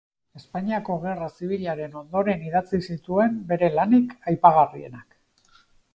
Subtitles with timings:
[0.37, 5.59] Espainiako Gerra Zibilaren ondoren idatzi zituen bere lanik aipagarrienak.